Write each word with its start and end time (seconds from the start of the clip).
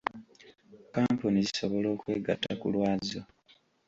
Kkampuni 0.85 1.39
zisobola 1.47 1.87
okwegatta 1.95 2.51
ku 2.61 2.67
lwazo. 2.73 3.21